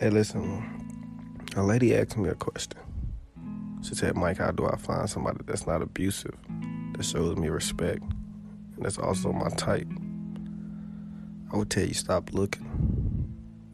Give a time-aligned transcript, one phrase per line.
[0.00, 0.64] Hey, listen,
[1.56, 2.80] a lady asked me a question.
[3.82, 6.34] She said, Mike, how do I find somebody that's not abusive,
[6.94, 9.86] that shows me respect, and that's also my type?
[11.52, 12.64] I would tell you, stop looking.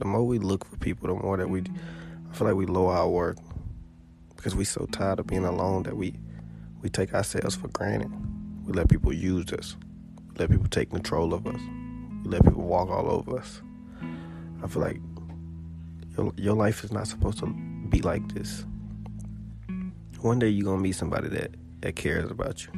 [0.01, 2.95] The more we look for people, the more that we, I feel like we lower
[2.95, 3.39] our worth
[4.35, 6.19] because we're so tired of being alone that we,
[6.83, 8.11] we take ourselves for granted.
[8.65, 9.77] We let people use us.
[10.39, 11.61] Let people take control of us.
[12.25, 13.63] Let people walk all over us.
[14.63, 15.01] I feel like
[16.17, 17.47] your, your life is not supposed to
[17.89, 18.67] be like this.
[20.21, 22.73] One day you're gonna meet somebody that, that cares about you.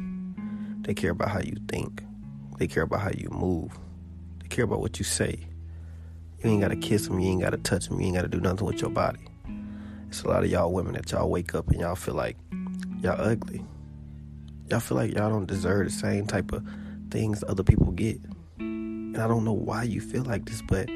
[0.81, 2.03] They care about how you think.
[2.57, 3.77] They care about how you move.
[4.41, 5.47] They care about what you say.
[6.43, 8.65] You ain't gotta kiss them, you ain't gotta touch them, you ain't gotta do nothing
[8.65, 9.19] with your body.
[10.07, 12.37] It's a lot of y'all women that y'all wake up and y'all feel like
[13.01, 13.65] y'all ugly.
[14.69, 16.63] Y'all feel like y'all don't deserve the same type of
[17.11, 18.19] things other people get.
[18.59, 20.89] And I don't know why you feel like this, but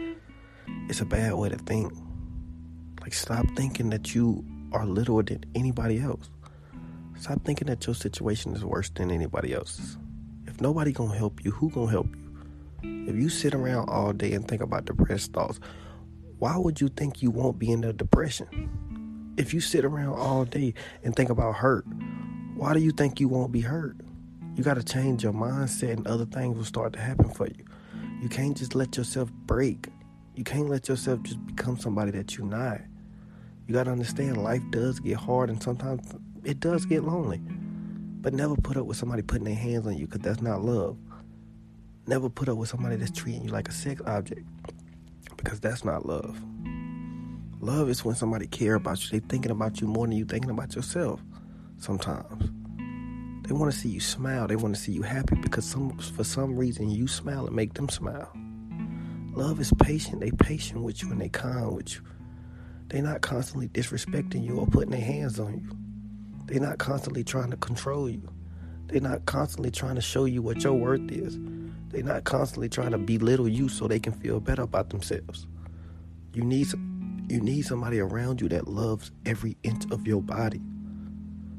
[0.90, 1.94] it's a bad way to think.
[3.02, 6.30] Like, stop thinking that you are littler than anybody else.
[7.20, 9.98] Stop thinking that your situation is worse than anybody else's.
[10.46, 13.08] If nobody gonna help you, who gonna help you?
[13.08, 15.60] If you sit around all day and think about depressed thoughts,
[16.40, 19.34] why would you think you won't be in a depression?
[19.38, 21.86] If you sit around all day and think about hurt,
[22.56, 23.96] why do you think you won't be hurt?
[24.56, 27.66] You got to change your mindset and other things will start to happen for you.
[28.22, 29.88] You can't just let yourself break.
[30.36, 32.82] You can't let yourself just become somebody that you're not.
[33.68, 37.42] You got to understand life does get hard and sometimes it does get lonely.
[38.22, 40.98] But never put up with somebody putting their hands on you because that's not love.
[42.06, 44.48] Never put up with somebody that's treating you like a sex object
[45.36, 46.40] because that's not love.
[47.60, 49.20] Love is when somebody care about you.
[49.20, 51.22] They thinking about you more than you thinking about yourself
[51.78, 52.52] sometimes.
[53.44, 54.48] They want to see you smile.
[54.48, 57.74] They want to see you happy because some for some reason you smile and make
[57.74, 58.32] them smile.
[59.36, 60.22] Love is patient.
[60.22, 62.02] They patient with you and they kind with you.
[62.88, 65.78] They're not constantly disrespecting you or putting their hands on you.
[66.46, 68.30] They're not constantly trying to control you.
[68.88, 71.38] They're not constantly trying to show you what your worth is.
[71.90, 75.48] They're not constantly trying to belittle you so they can feel better about themselves.
[76.34, 76.68] You need
[77.30, 80.62] you need somebody around you that loves every inch of your body.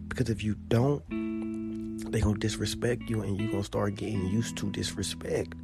[0.08, 1.02] Because if you don't,
[1.98, 5.54] they're gonna disrespect you and you're gonna start getting used to disrespect.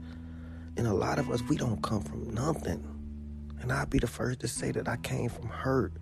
[0.76, 2.82] And a lot of us, we don't come from nothing.
[3.60, 5.92] And I'll be the first to say that I came from hurt.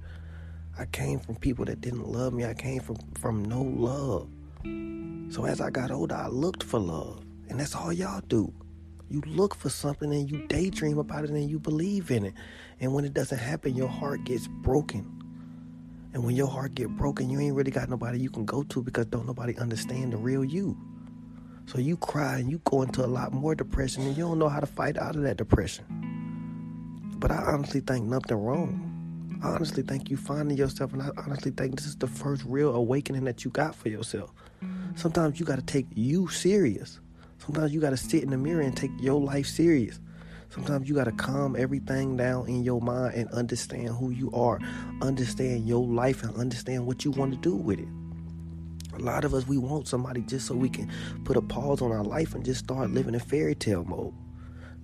[0.78, 2.44] I came from people that didn't love me.
[2.44, 4.28] I came from, from no love.
[5.32, 7.24] So as I got older, I looked for love.
[7.48, 8.52] And that's all y'all do.
[9.10, 12.34] You look for something and you daydream about it and you believe in it.
[12.78, 15.18] And when it doesn't happen, your heart gets broken.
[16.14, 18.82] And when your heart get broken, you ain't really got nobody you can go to
[18.82, 20.76] because don't nobody understand the real you.
[21.66, 24.48] So you cry and you go into a lot more depression and you don't know
[24.48, 25.84] how to fight out of that depression.
[27.18, 28.88] But I honestly think nothing wrong.
[29.42, 32.74] I honestly think you finding yourself and I honestly think this is the first real
[32.74, 34.32] awakening that you got for yourself.
[34.94, 37.00] Sometimes you gotta take you serious.
[37.38, 40.00] Sometimes you gotta sit in the mirror and take your life serious.
[40.50, 44.58] Sometimes you got to calm everything down in your mind and understand who you are,
[45.02, 47.88] understand your life, and understand what you want to do with it.
[48.94, 50.90] A lot of us, we want somebody just so we can
[51.24, 54.14] put a pause on our life and just start living in fairy tale mode.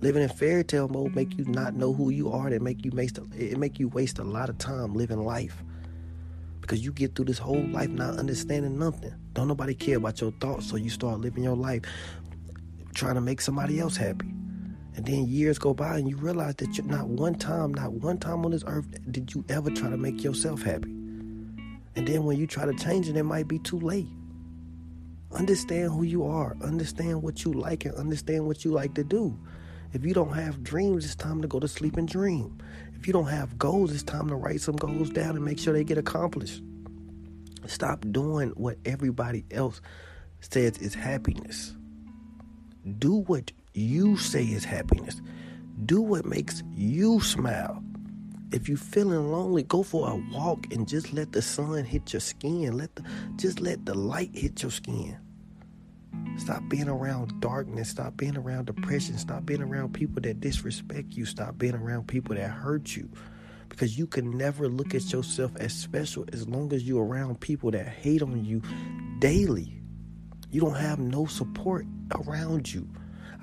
[0.01, 2.49] Living in fairy tale mode make you not know who you are.
[2.49, 3.19] That make you waste.
[3.35, 5.63] It make you waste a lot of time living life
[6.61, 9.13] because you get through this whole life not understanding nothing.
[9.33, 11.81] Don't nobody care about your thoughts, so you start living your life
[12.93, 14.31] trying to make somebody else happy.
[14.95, 18.17] And then years go by and you realize that you're not one time, not one
[18.17, 20.89] time on this earth did you ever try to make yourself happy.
[21.97, 24.07] And then when you try to change it, it might be too late.
[25.31, 29.37] Understand who you are, understand what you like, and understand what you like to do.
[29.91, 32.57] If you don't have dreams, it's time to go to sleep and dream.
[32.95, 35.73] If you don't have goals, it's time to write some goals down and make sure
[35.73, 36.61] they get accomplished.
[37.65, 39.81] Stop doing what everybody else
[40.39, 41.75] says is happiness.
[42.99, 45.21] Do what you say is happiness.
[45.85, 47.83] Do what makes you smile.
[48.51, 52.21] If you're feeling lonely, go for a walk and just let the sun hit your
[52.21, 52.77] skin.
[52.77, 53.03] Let the
[53.35, 55.17] just let the light hit your skin.
[56.37, 57.89] Stop being around darkness.
[57.89, 59.17] Stop being around depression.
[59.17, 61.25] Stop being around people that disrespect you.
[61.25, 63.09] Stop being around people that hurt you.
[63.69, 67.71] Because you can never look at yourself as special as long as you're around people
[67.71, 68.61] that hate on you
[69.19, 69.81] daily.
[70.51, 72.87] You don't have no support around you.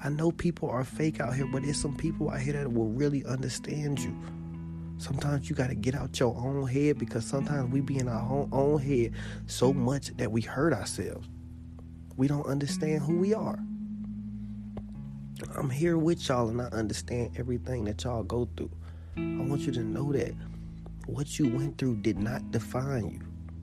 [0.02, 2.88] I know people are fake out here, but there's some people out here that will
[2.88, 4.16] really understand you.
[4.98, 8.48] Sometimes you got to get out your own head because sometimes we be in our
[8.52, 9.12] own, head
[9.46, 11.28] so much that we hurt ourselves.
[12.16, 13.58] We don't understand who we are.
[15.56, 18.70] I'm here with y'all and I understand everything that y'all go through.
[19.16, 20.34] I want you to know that
[21.06, 23.20] what you went through did not define you.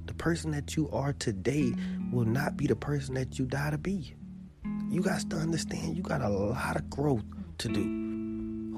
[0.07, 1.73] The person that you are today
[2.11, 4.13] will not be the person that you die to be.
[4.89, 7.23] You got to understand you got a lot of growth
[7.59, 7.83] to do.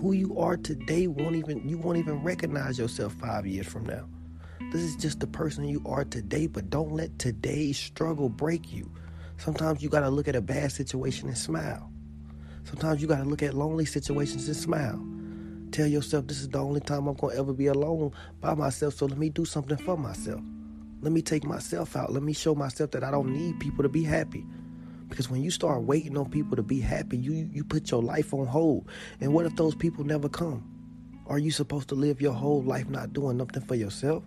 [0.02, 4.10] Who you are today won't even you won't even recognize yourself 5 years from now.
[4.74, 8.92] This is just the person you are today, but don't let today's struggle break you.
[9.38, 11.90] Sometimes you got to look at a bad situation and smile.
[12.66, 15.02] Sometimes you got to look at lonely situations and smile.
[15.72, 18.12] Tell yourself this is the only time I'm to ever be alone
[18.42, 20.42] by myself, so let me do something for myself.
[21.02, 22.12] Let me take myself out.
[22.12, 24.46] Let me show myself that I don't need people to be happy.
[25.12, 28.34] Because when you start waiting on people to be happy, you you put your life
[28.34, 28.90] on hold.
[29.20, 30.64] And what if those people never come?
[31.28, 34.24] Are you supposed to live your whole life not doing nothing for yourself?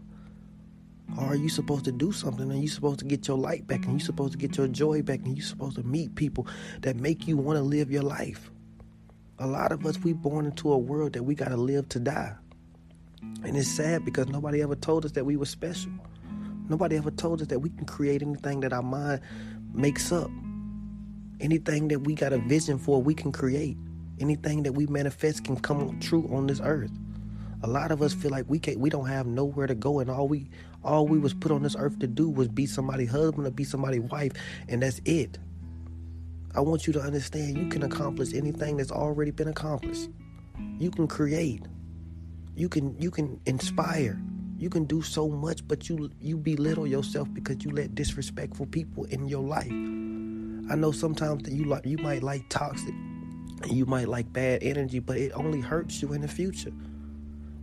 [1.18, 3.86] Or are you supposed to do something and you're supposed to get your light back
[3.86, 6.46] and you're supposed to get your joy back and you're supposed to meet people
[6.82, 8.50] that make you want to live your life?
[9.38, 11.98] A lot of us, we born into a world that we got to live to
[11.98, 12.34] die.
[13.42, 15.92] And it's sad because nobody ever told us that we were special.
[16.68, 19.22] Nobody ever told us that we can create anything that our mind
[19.72, 20.30] makes up.
[21.40, 23.76] Anything that we got a vision for, we can create.
[24.20, 26.92] Anything that we manifest can come true on this earth.
[27.62, 30.10] A lot of us feel like we can't we don't have nowhere to go and
[30.10, 30.50] all we
[30.84, 33.64] all we was put on this earth to do was be somebody's husband or be
[33.64, 34.32] somebody's wife
[34.68, 35.38] and that's it.
[36.54, 40.08] I want you to understand you can accomplish anything that's already been accomplished.
[40.78, 41.62] You can create.
[42.54, 44.20] You can you can inspire.
[44.58, 49.04] You can do so much, but you you belittle yourself because you let disrespectful people
[49.04, 49.72] in your life.
[50.70, 52.94] I know sometimes that you like you might like toxic
[53.62, 56.72] and you might like bad energy, but it only hurts you in the future.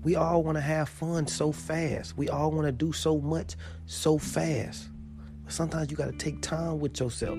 [0.04, 2.18] We all want to have fun so fast.
[2.18, 3.56] We all want to do so much
[3.86, 4.90] so fast.
[5.44, 7.38] But sometimes you got to take time with yourself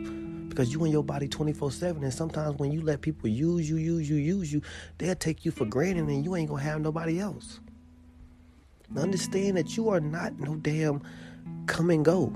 [0.49, 2.03] because you in your body 24 7.
[2.03, 4.63] And sometimes when you let people use you, use you, use you,
[4.99, 7.61] they'll take you for granted and you ain't going to have nobody else.
[8.97, 11.03] Understand that you are not no damn
[11.67, 12.35] come and go.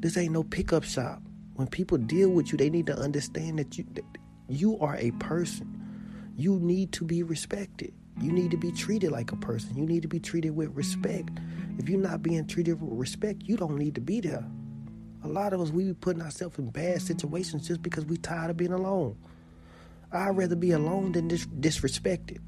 [0.00, 1.22] This ain't no pickup shop.
[1.56, 4.04] When people deal with you, they need to understand that you that
[4.48, 5.72] you are a person.
[6.36, 7.94] You need to be respected.
[8.20, 9.76] You need to be treated like a person.
[9.76, 11.30] You need to be treated with respect.
[11.78, 14.46] If you're not being treated with respect, you don't need to be there.
[15.24, 18.50] A lot of us, we be putting ourselves in bad situations just because we tired
[18.50, 19.16] of being alone.
[20.12, 22.38] I'd rather be alone than dis- disrespected.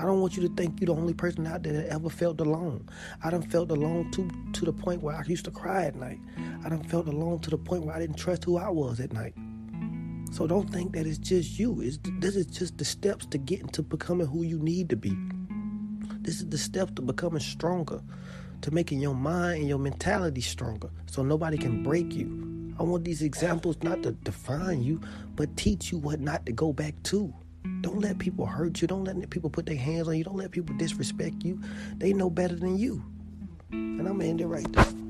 [0.00, 2.40] I don't want you to think you're the only person out there that ever felt
[2.40, 2.88] alone.
[3.22, 6.18] I done felt alone to to the point where I used to cry at night.
[6.64, 9.12] I done felt alone to the point where I didn't trust who I was at
[9.12, 9.34] night.
[10.32, 11.82] So don't think that it's just you.
[11.82, 15.14] It's, this is just the steps to getting to becoming who you need to be.
[16.22, 18.00] This is the steps to becoming stronger,
[18.62, 22.74] to making your mind and your mentality stronger so nobody can break you.
[22.78, 25.02] I want these examples not to define you,
[25.36, 27.34] but teach you what not to go back to.
[27.80, 28.88] Don't let people hurt you.
[28.88, 30.24] Don't let people put their hands on you.
[30.24, 31.60] Don't let people disrespect you.
[31.96, 33.04] They know better than you.
[33.72, 35.09] And I'm going to end it right there.